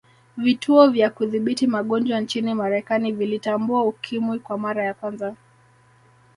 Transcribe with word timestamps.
vituo 0.37 0.87
vya 0.87 1.09
Kudhibiti 1.09 1.67
magonjwa 1.67 2.19
nchini 2.19 2.53
marekani 2.53 3.11
vilitambua 3.11 3.83
ukimwi 3.83 4.39
kwa 4.39 4.57
mara 4.57 4.83
ya 4.83 4.93
kwanza 4.93 5.35